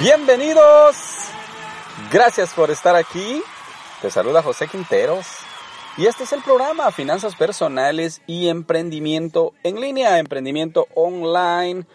[0.00, 0.96] Bienvenidos.
[2.10, 3.42] Gracias por estar aquí.
[4.02, 5.26] Te saluda José Quinteros.
[5.96, 11.86] Y este es el programa Finanzas Personales y Emprendimiento en línea, emprendimiento online.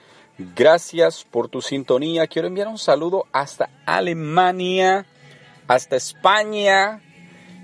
[0.55, 2.25] Gracias por tu sintonía.
[2.27, 5.05] Quiero enviar un saludo hasta Alemania,
[5.67, 7.01] hasta España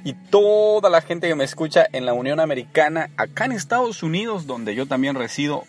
[0.03, 4.45] y toda la gente que me escucha en la Unión Americana, acá en Estados Unidos,
[4.45, 5.63] donde yo también resido.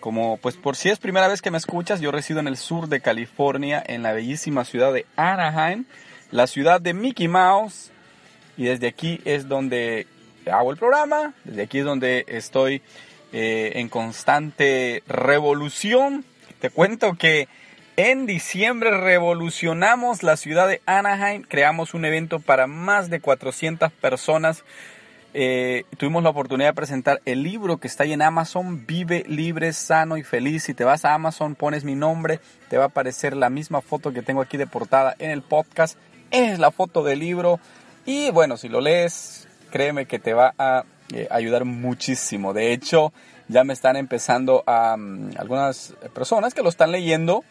[0.00, 2.88] Como pues por si es primera vez que me escuchas, yo resido en el sur
[2.88, 5.84] de California, en la bellísima ciudad de Anaheim,
[6.30, 7.90] la ciudad de Mickey Mouse.
[8.56, 10.06] Y desde aquí es donde
[10.50, 12.82] hago el programa, desde aquí es donde estoy
[13.32, 16.24] eh, en constante revolución
[16.60, 17.48] te cuento que
[17.96, 24.64] en diciembre revolucionamos la ciudad de Anaheim, creamos un evento para más de 400 personas.
[25.34, 29.72] Eh, tuvimos la oportunidad de presentar el libro que está ahí en Amazon, Vive libre,
[29.72, 30.64] sano y feliz.
[30.64, 34.12] Si te vas a Amazon, pones mi nombre, te va a aparecer la misma foto
[34.12, 35.98] que tengo aquí de portada en el podcast.
[36.30, 37.60] Es la foto del libro.
[38.06, 42.54] Y bueno, si lo lees, créeme que te va a eh, ayudar muchísimo.
[42.54, 43.12] De hecho,
[43.48, 47.44] ya me están empezando a mm, algunas personas que lo están leyendo,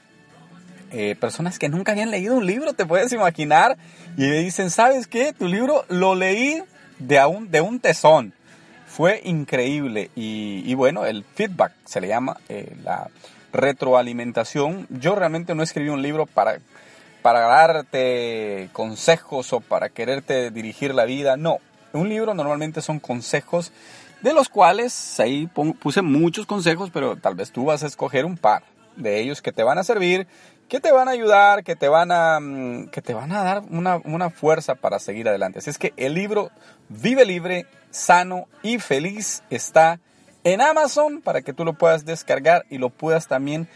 [0.91, 3.77] eh, personas que nunca habían leído un libro, te puedes imaginar,
[4.15, 5.33] y me dicen, ¿sabes qué?
[5.33, 6.63] Tu libro lo leí
[6.99, 8.33] de un, de un tesón.
[8.87, 13.09] Fue increíble y, bueno, el feedback se le llama eh, la
[13.51, 14.87] retroalimentación.
[14.89, 16.59] Yo realmente no escribí un libro para,
[17.21, 21.57] para darte consejos o para quererte dirigir la vida, no.
[21.93, 23.71] Un libro normalmente son consejos
[24.21, 28.37] de los cuales ahí puse muchos consejos, pero tal vez tú vas a escoger un
[28.37, 28.63] par
[28.95, 30.27] de ellos que te van a servir,
[30.67, 33.63] que te van a ayudar, que te van a, mm, que te van a dar
[33.69, 35.59] una, una fuerza para seguir adelante.
[35.59, 36.51] Así es que el libro
[36.89, 39.99] Vive Libre, Sano y Feliz está
[40.43, 43.67] en Amazon para que tú lo puedas descargar y lo puedas también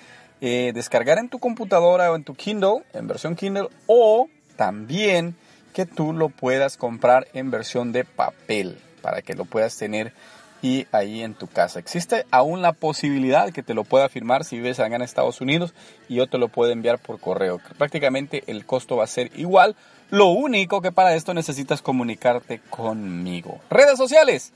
[0.41, 5.35] eh, descargar en tu computadora o en tu Kindle, en versión Kindle, o también
[5.73, 10.13] que tú lo puedas comprar en versión de papel para que lo puedas tener
[10.61, 11.79] y ahí en tu casa.
[11.79, 15.73] Existe aún la posibilidad que te lo pueda firmar si vives acá en Estados Unidos
[16.07, 17.59] y yo te lo puedo enviar por correo.
[17.77, 19.75] Prácticamente el costo va a ser igual.
[20.09, 23.59] Lo único que para esto necesitas comunicarte conmigo.
[23.69, 24.53] Redes sociales.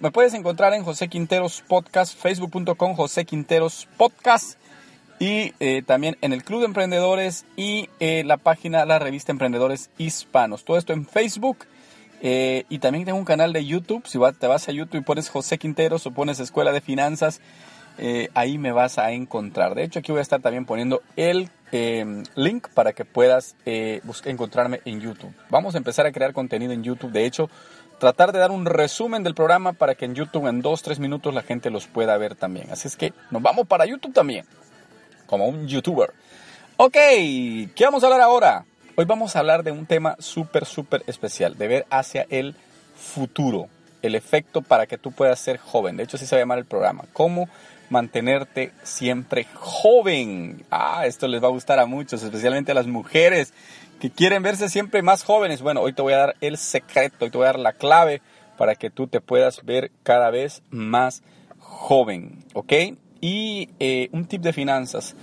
[0.00, 4.58] me puedes encontrar en José Quinteros Podcast, facebook.com José Quinteros Podcast
[5.18, 9.90] y eh, también en el Club de Emprendedores y eh, la página, la revista Emprendedores
[9.98, 10.64] Hispanos.
[10.64, 11.58] Todo esto en Facebook
[12.20, 14.06] eh, y también tengo un canal de YouTube.
[14.06, 17.40] Si te vas a YouTube y pones José Quinteros o pones Escuela de Finanzas,
[17.98, 19.74] eh, ahí me vas a encontrar.
[19.74, 24.00] De hecho, aquí voy a estar también poniendo el em, link para que puedas eh,
[24.24, 25.32] encontrarme en YouTube.
[25.50, 27.12] Vamos a empezar a crear contenido en YouTube.
[27.12, 27.48] De hecho,
[27.98, 31.42] tratar de dar un resumen del programa para que en YouTube en 2-3 minutos la
[31.42, 32.70] gente los pueda ver también.
[32.70, 34.44] Así es que nos vamos para YouTube también,
[35.26, 36.12] como un YouTuber.
[36.76, 38.66] Ok, ¿qué vamos a hablar ahora?
[38.98, 42.54] Hoy vamos a hablar de un tema súper, súper especial, de ver hacia el
[42.96, 43.68] futuro,
[44.00, 45.98] el efecto para que tú puedas ser joven.
[45.98, 47.04] De hecho, así se va a llamar el programa.
[47.12, 47.46] ¿Cómo
[47.90, 50.64] mantenerte siempre joven?
[50.70, 53.52] Ah, esto les va a gustar a muchos, especialmente a las mujeres
[54.00, 55.60] que quieren verse siempre más jóvenes.
[55.60, 58.22] Bueno, hoy te voy a dar el secreto, hoy te voy a dar la clave
[58.56, 61.22] para que tú te puedas ver cada vez más
[61.58, 62.72] joven, ¿ok?
[63.20, 65.14] Y eh, un tip de finanzas.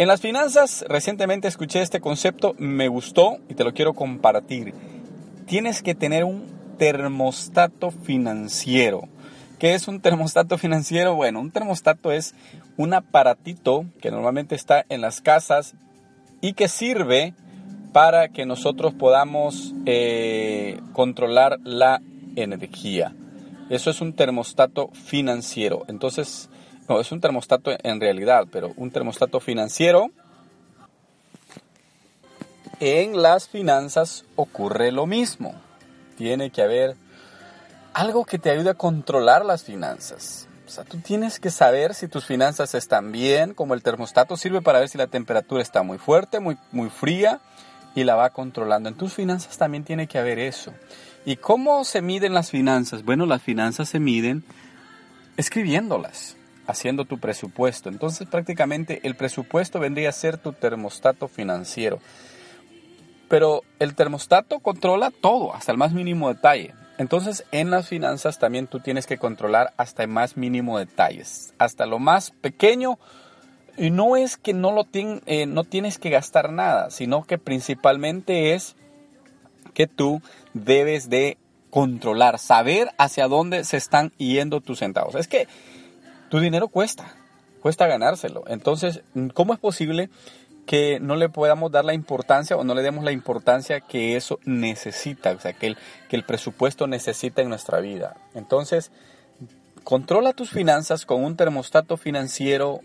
[0.00, 4.72] En las finanzas, recientemente escuché este concepto, me gustó y te lo quiero compartir.
[5.46, 6.46] Tienes que tener un
[6.78, 9.02] termostato financiero.
[9.58, 11.16] ¿Qué es un termostato financiero?
[11.16, 12.34] Bueno, un termostato es
[12.78, 15.74] un aparatito que normalmente está en las casas
[16.40, 17.34] y que sirve
[17.92, 22.00] para que nosotros podamos eh, controlar la
[22.36, 23.14] energía.
[23.68, 25.84] Eso es un termostato financiero.
[25.88, 26.48] Entonces,
[26.90, 30.10] no, es un termostato en realidad, pero un termostato financiero.
[32.80, 35.54] En las finanzas ocurre lo mismo.
[36.18, 36.96] Tiene que haber
[37.94, 40.48] algo que te ayude a controlar las finanzas.
[40.66, 44.60] O sea, tú tienes que saber si tus finanzas están bien, como el termostato sirve
[44.60, 47.38] para ver si la temperatura está muy fuerte, muy, muy fría
[47.94, 48.88] y la va controlando.
[48.88, 50.72] En tus finanzas también tiene que haber eso.
[51.24, 53.04] ¿Y cómo se miden las finanzas?
[53.04, 54.42] Bueno, las finanzas se miden
[55.36, 56.36] escribiéndolas
[56.70, 57.88] haciendo tu presupuesto.
[57.88, 61.98] Entonces prácticamente el presupuesto vendría a ser tu termostato financiero.
[63.28, 66.74] Pero el termostato controla todo, hasta el más mínimo detalle.
[66.98, 71.86] Entonces en las finanzas también tú tienes que controlar hasta el más mínimo detalles, hasta
[71.86, 72.98] lo más pequeño.
[73.76, 78.54] Y no es que no, lo eh, no tienes que gastar nada, sino que principalmente
[78.54, 78.76] es
[79.72, 80.20] que tú
[80.52, 81.38] debes de
[81.70, 85.14] controlar, saber hacia dónde se están yendo tus centavos.
[85.14, 85.48] Es que
[86.30, 87.14] tu dinero cuesta.
[87.60, 88.44] cuesta ganárselo.
[88.46, 89.02] Entonces,
[89.34, 90.08] ¿cómo es posible
[90.64, 94.38] que no le podamos dar la importancia o no le demos la importancia que eso
[94.44, 95.76] necesita, o sea, que el,
[96.08, 98.16] que el presupuesto necesita en nuestra vida?
[98.34, 98.92] Entonces,
[99.84, 102.80] controla tus finanzas con un termostato financiero,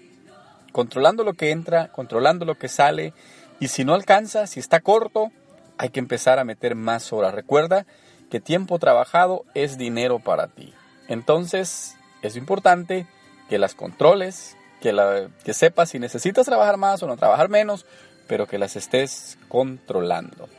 [0.74, 3.14] controlando lo que entra, controlando lo que sale,
[3.60, 5.32] y si no alcanza, si está corto,
[5.78, 7.34] hay que empezar a meter más horas.
[7.34, 7.86] Recuerda
[8.30, 10.74] que tiempo trabajado es dinero para ti.
[11.08, 13.08] Entonces, es importante
[13.50, 17.86] que las controles, que, la, que sepas si necesitas trabajar más o no trabajar menos,
[18.28, 20.50] pero que las estés controlando.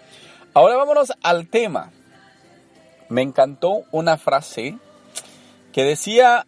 [0.54, 1.90] Ahora vámonos al tema.
[3.08, 4.78] Me encantó una frase
[5.72, 6.46] que decía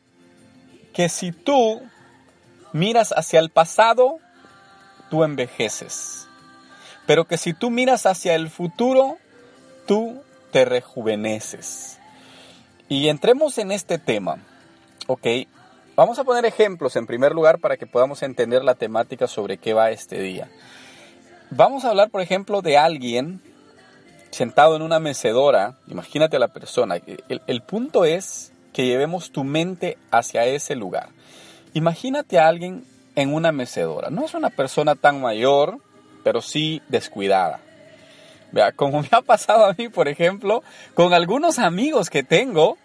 [0.92, 1.82] que si tú
[2.72, 4.18] miras hacia el pasado,
[5.10, 6.26] tú envejeces.
[7.06, 9.18] Pero que si tú miras hacia el futuro,
[9.86, 11.98] tú te rejuveneces.
[12.88, 14.38] Y entremos en este tema.
[15.06, 15.26] Ok,
[15.98, 19.74] vamos a poner ejemplos en primer lugar para que podamos entender la temática sobre qué
[19.74, 20.48] va este día.
[21.50, 23.42] Vamos a hablar, por ejemplo, de alguien
[24.30, 25.74] sentado en una mecedora.
[25.88, 26.98] Imagínate a la persona.
[27.28, 31.08] El, punto es que llevemos tu mente hacia ese lugar.
[31.74, 32.84] Imagínate a alguien
[33.16, 34.08] en una mecedora.
[34.08, 35.78] No es una persona tan mayor,
[36.22, 37.58] pero sí descuidada.
[38.52, 40.62] Vea, como me ha pasado a mí, por ejemplo,
[40.94, 42.78] con algunos amigos que tengo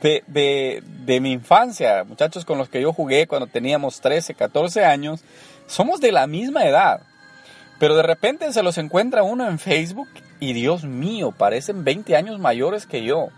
[0.00, 5.24] de, de, mi infancia, muchachos con los que yo jugué cuando teníamos 13, 14 años,
[5.66, 7.00] somos de la misma edad.
[7.78, 10.08] Pero de repente se los encuentra uno en Facebook
[10.40, 13.28] y Dios mío, parecen 20 años mayores que yo.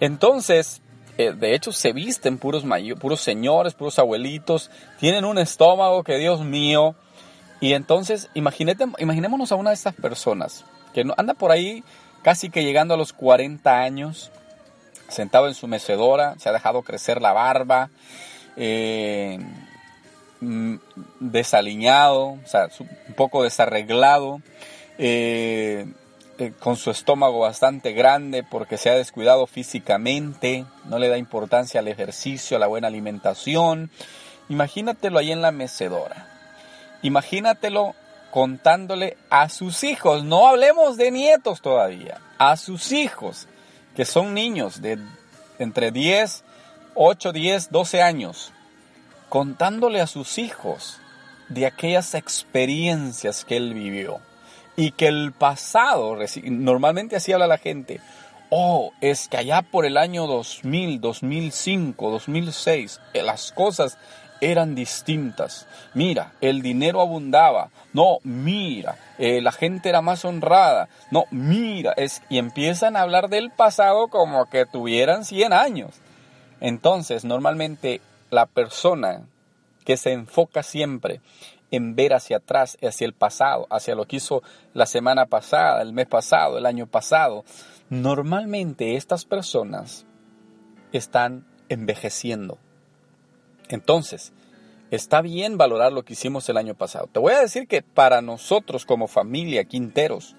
[0.00, 0.82] Entonces,
[1.18, 2.64] eh, de hecho se visten puros,
[3.00, 6.94] puros señores, puros abuelitos, tienen un estómago que Dios mío.
[7.60, 10.64] Y entonces imagínate, imaginémonos a una de estas personas
[10.94, 11.84] que anda por ahí
[12.22, 14.30] casi que llegando a los 40 años,
[15.10, 17.90] sentado en su mecedora, se ha dejado crecer la barba,
[18.56, 19.38] eh,
[20.40, 20.76] mm,
[21.20, 24.40] desaliñado, o sea, un poco desarreglado,
[24.98, 25.86] eh,
[26.38, 31.80] eh, con su estómago bastante grande porque se ha descuidado físicamente, no le da importancia
[31.80, 33.90] al ejercicio, a la buena alimentación.
[34.48, 36.28] Imagínatelo ahí en la mecedora.
[37.02, 37.94] Imagínatelo
[38.30, 43.48] contándole a sus hijos, no hablemos de nietos todavía, a sus hijos,
[44.00, 44.98] que son niños de
[45.58, 46.42] entre 10,
[46.94, 48.50] 8, 10, 12 años,
[49.28, 50.98] contándole a sus hijos
[51.50, 54.20] de aquellas experiencias que él vivió.
[54.74, 58.00] Y que el pasado, normalmente así habla la gente,
[58.48, 63.98] oh, es que allá por el año 2000, 2005, 2006, las cosas
[64.40, 65.66] eran distintas.
[65.94, 67.70] Mira, el dinero abundaba.
[67.92, 70.88] No, mira, eh, la gente era más honrada.
[71.10, 75.94] No, mira, es, y empiezan a hablar del pasado como que tuvieran 100 años.
[76.60, 78.00] Entonces, normalmente
[78.30, 79.22] la persona
[79.84, 81.20] que se enfoca siempre
[81.70, 84.42] en ver hacia atrás, hacia el pasado, hacia lo que hizo
[84.74, 87.44] la semana pasada, el mes pasado, el año pasado.
[87.88, 90.06] Normalmente estas personas
[90.92, 92.58] están envejeciendo.
[93.74, 94.32] Entonces,
[94.90, 97.08] está bien valorar lo que hicimos el año pasado.
[97.12, 100.36] Te voy a decir que para nosotros como familia Quinteros,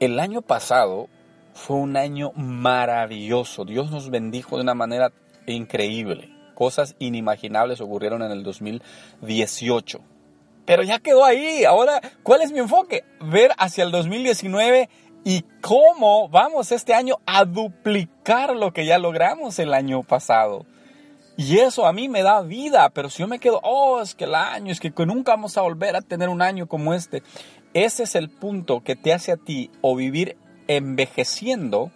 [0.00, 1.08] el año pasado
[1.54, 3.64] fue un año maravilloso.
[3.64, 5.12] Dios nos bendijo de una manera
[5.46, 6.30] increíble.
[6.54, 10.02] Cosas inimaginables ocurrieron en el 2018
[10.64, 11.64] pero ya quedó ahí.
[11.64, 13.04] Ahora, ¿cuál es mi enfoque?
[13.20, 14.88] Ver hacia el 2019
[15.24, 20.66] y cómo vamos este año a duplicar lo que ya logramos el año pasado.
[21.36, 24.24] Y eso a mí me da vida, pero si yo me quedo, oh, es que
[24.24, 27.22] el año, es que nunca vamos a volver a tener un año como este.
[27.74, 30.36] Ese es el punto que te hace a ti o vivir
[30.68, 31.90] envejeciendo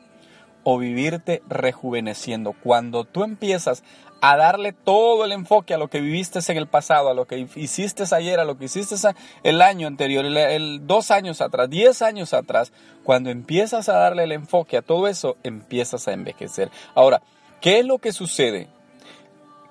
[0.65, 2.53] o vivirte rejuveneciendo.
[2.53, 3.85] Cuando tú empiezas
[4.21, 7.47] a darle todo el enfoque a lo que viviste en el pasado, a lo que
[7.55, 8.97] hiciste ayer, a lo que hiciste
[9.43, 12.73] el año anterior, el, dos años atrás, diez años atrás,
[13.05, 16.71] cuando empiezas a darle el enfoque a todo eso, empiezas a envejecer.
[16.95, 17.23] Ahora,
[17.61, 18.69] ¿qué es lo que sucede?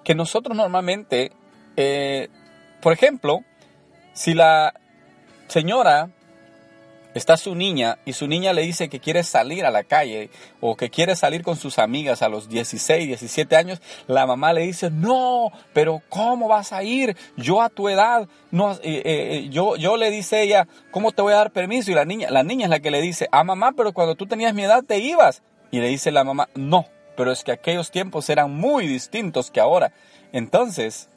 [0.06, 1.34] Que nosotros normalmente,
[1.76, 2.30] eh,
[2.82, 3.42] por ejemplo,
[4.14, 4.74] si la
[5.48, 6.10] señora
[7.16, 10.76] está su niña y su niña le dice que quiere salir a la calle o
[10.76, 14.92] que quiere salir con sus amigas a los 16, 17 años, la mamá le dice,
[14.92, 17.16] no, pero ¿cómo vas a ir?
[17.38, 21.34] Yo a tu edad, no, eh, eh, yo, yo le dice ella, ¿cómo te voy
[21.34, 21.90] a dar permiso?
[21.90, 24.28] Y la niña, la niña es la que le dice, ah mamá, pero cuando tú
[24.28, 25.42] tenías mi edad te ibas.
[25.72, 29.60] Y le dice la mamá, no, pero es que aquellos tiempos eran muy distintos que
[29.60, 29.91] ahora.
[30.31, 31.10] Entonces,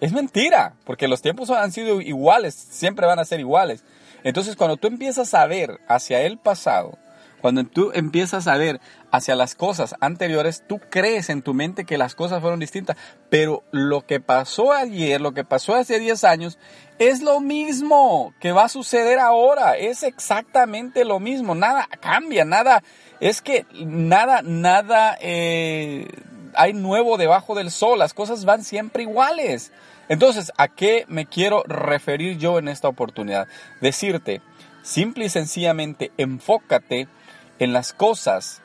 [0.00, 3.84] es mentira, porque los tiempos han sido iguales, siempre van a ser iguales.
[4.24, 6.98] Entonces cuando tú empiezas a ver hacia el pasado,
[7.40, 8.80] Cuando tú empiezas a ver
[9.10, 12.96] hacia las cosas anteriores, tú crees en tu mente que las cosas fueron distintas,
[13.30, 16.58] pero lo que pasó ayer, lo que pasó hace 10 años,
[16.98, 22.82] es lo mismo que va a suceder ahora, es exactamente lo mismo, nada cambia, nada,
[23.20, 26.08] es que nada, nada eh,
[26.54, 29.72] hay nuevo debajo del sol, las cosas van siempre iguales.
[30.08, 33.46] Entonces, ¿a qué me quiero referir yo en esta oportunidad?
[33.80, 34.40] Decirte,
[34.82, 37.08] simple y sencillamente, enfócate
[37.58, 38.62] en las cosas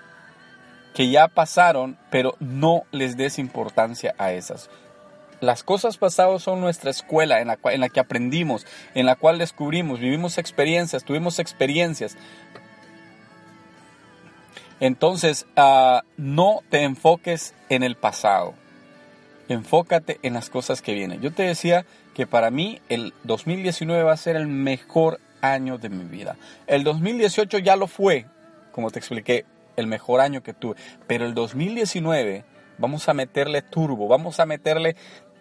[0.94, 4.70] que ya pasaron, pero no les des importancia a esas.
[5.42, 9.40] Las cosas pasadas son nuestra escuela en la, en la que aprendimos, en la cual
[9.40, 12.16] descubrimos, vivimos experiencias, tuvimos experiencias.
[14.80, 18.54] Entonces, ah, no te enfoques en el pasado.
[19.50, 21.20] Enfócate en las cosas que vienen.
[21.22, 25.90] Yo te decía que para mí el 2019 va a ser el mejor año de
[25.90, 26.38] mi vida.
[26.68, 28.26] El 2018 ya lo fue,
[28.74, 29.46] como te expliqué,
[29.78, 30.76] el mejor año que tuve.
[31.08, 32.44] Pero el 2019
[32.78, 34.98] vamos a meterle turbo, vamos a meterle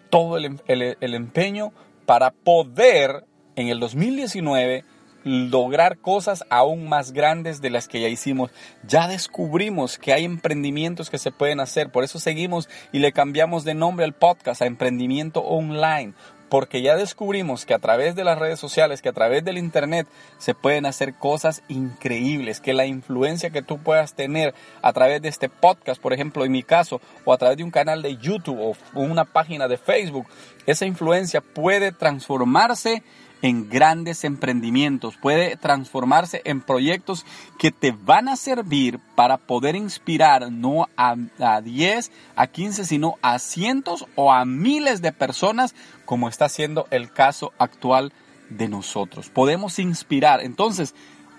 [0.09, 1.73] todo el, el empeño
[2.05, 3.25] para poder
[3.55, 4.85] en el 2019
[5.23, 8.51] lograr cosas aún más grandes de las que ya hicimos.
[8.85, 13.63] Ya descubrimos que hay emprendimientos que se pueden hacer, por eso seguimos y le cambiamos
[13.63, 16.13] de nombre al podcast a Emprendimiento Online,
[16.53, 20.05] porque ya descubrimos que a través de las redes sociales, que a través del Internet
[20.37, 25.29] se pueden hacer cosas increíbles, que la influencia que tú puedas tener a través de
[25.29, 28.59] este podcast, por ejemplo, en mi caso, o a través de un canal de YouTube
[28.59, 30.27] o una página de Facebook,
[30.67, 33.01] esa influencia puede transformarse
[33.43, 37.25] en grandes emprendimientos, puede transformarse en proyectos
[37.59, 43.39] que te van a servir para poder inspirar no a, 10, a 15, sino a
[43.39, 48.13] cientos o a miles de personas, como está siendo el caso actual
[48.49, 49.29] de nosotros.
[49.29, 50.41] Podemos inspirar.
[50.41, 50.95] Entonces,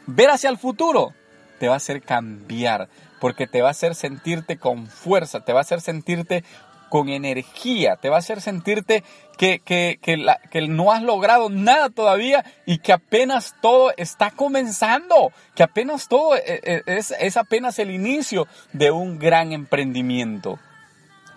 [0.06, 1.14] ver hacia el futuro
[1.58, 5.61] te va a hacer cambiar, porque te va a hacer sentirte con fuerza, te va
[5.61, 6.44] a hacer sentirte
[6.90, 9.02] con energía, te va a hacer sentirte
[9.37, 15.62] que, que, que, no has logrado nada todavía y que apenas todo está comenzando, que
[15.62, 20.59] apenas todo eh, eh, es, es apenas el inicio de un gran emprendimiento.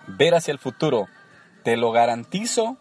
[0.08, 1.08] Ver hacia el futuro,
[1.64, 2.78] te lo garantizo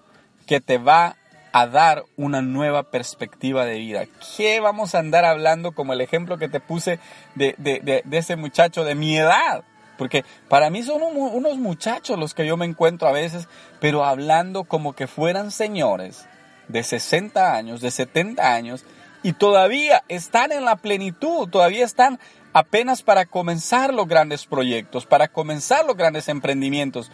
[0.46, 1.16] que te va
[1.52, 4.04] a dar una nueva perspectiva de vida.
[4.36, 7.00] ¿Qué vamos a andar hablando como el ejemplo que te puse
[7.34, 9.64] de, de, de ese muchacho de mi edad?
[9.96, 13.48] Porque para mí son unos muchachos los que yo me encuentro a veces,
[13.80, 16.26] pero hablando como que fueran señores
[16.68, 18.84] de 60 años, de 70 años,
[19.22, 22.18] y todavía están en la plenitud, todavía están
[22.52, 27.10] apenas para comenzar los grandes proyectos, para comenzar los grandes emprendimientos.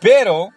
[0.00, 0.50] Pero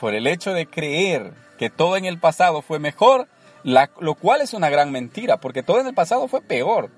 [0.00, 3.28] por el hecho de creer que todo en el pasado fue mejor,
[3.64, 6.90] lo cual es una gran mentira, porque todo en el pasado fue peor.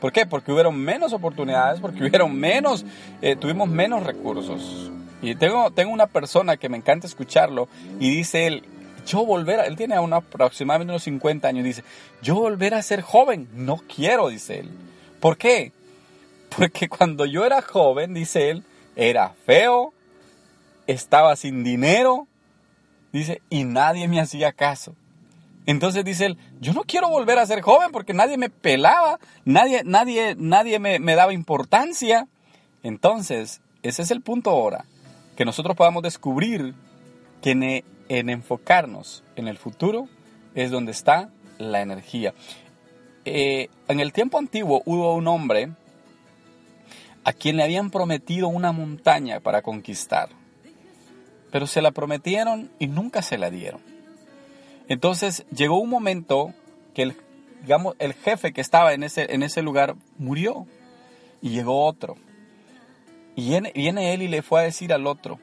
[0.00, 0.26] ¿Por qué?
[0.26, 2.84] Porque hubieron menos oportunidades, porque hubieron menos,
[3.20, 4.90] eh, tuvimos menos recursos.
[5.20, 8.64] Y tengo, tengo una persona que me encanta escucharlo y dice él,
[9.06, 11.82] yo volver, a, él tiene aproximadamente unos 50 años, dice,
[12.22, 14.70] yo volver a ser joven, no quiero, dice él.
[15.18, 15.72] ¿Por qué?
[16.56, 18.64] Porque cuando yo era joven, dice él,
[18.94, 19.92] era feo,
[20.86, 22.26] estaba sin dinero,
[23.12, 24.94] dice, y nadie me hacía caso.
[25.66, 29.82] Entonces dice él, yo no quiero volver a ser joven porque nadie me pelaba, nadie,
[29.84, 32.26] nadie, nadie me, daba importancia.
[32.82, 34.84] Entonces, ese es el punto ahora,
[35.36, 36.74] que nosotros podamos descubrir
[37.42, 37.52] que
[38.08, 40.08] en, enfocarnos en el futuro
[40.54, 42.34] es donde está la energía.
[43.24, 45.70] Eh, en el tiempo antiguo hubo un hombre
[47.24, 50.30] a quien le habían prometido una montaña para conquistar,
[51.52, 53.97] pero se la prometieron y nunca se la dieron.
[54.88, 56.52] Entonces llegó un momento
[56.94, 57.16] que el,
[57.62, 60.66] digamos, el jefe que estaba en ese, en ese lugar murió
[61.40, 62.16] y llegó otro.
[63.36, 65.38] Y viene, viene él y le fue a decir al otro,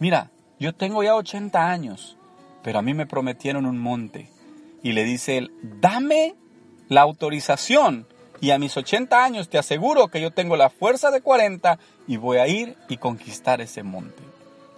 [0.00, 2.16] mira, yo tengo ya 80 años,
[2.62, 4.28] pero a mí me prometieron un monte.
[4.82, 6.34] Y le dice él, dame
[6.88, 8.06] la autorización
[8.40, 12.16] y a mis 80 años te aseguro que yo tengo la fuerza de 40 y
[12.16, 14.22] voy a ir y conquistar ese monte.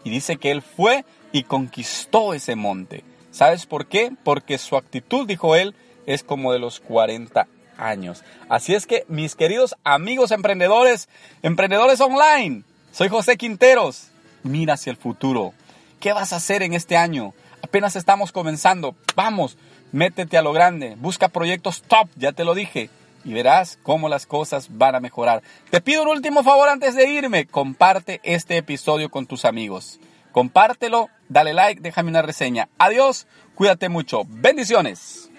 [0.04, 3.04] Y dice que él fue y conquistó ese monte.
[3.30, 4.12] ¿Sabes por qué?
[4.24, 5.74] Porque su actitud, dijo él,
[6.06, 7.46] es como de los 40
[7.78, 8.24] años.
[8.48, 11.08] Así es que, mis queridos amigos emprendedores,
[11.42, 14.08] emprendedores online, soy José Quinteros.
[14.42, 15.54] Mira hacia el futuro.
[16.00, 17.34] ¿Qué vas a hacer en este año?
[17.62, 18.96] Apenas estamos comenzando.
[19.14, 19.56] Vamos,
[19.92, 20.96] métete a lo grande.
[20.98, 22.90] Busca proyectos top, ya te lo dije.
[23.24, 25.42] Y verás cómo las cosas van a mejorar.
[25.70, 27.46] Te pido un último favor antes de irme.
[27.46, 30.00] Comparte este episodio con tus amigos.
[30.32, 32.68] Compártelo, dale like, déjame una reseña.
[32.78, 34.22] Adiós, cuídate mucho.
[34.28, 35.29] Bendiciones.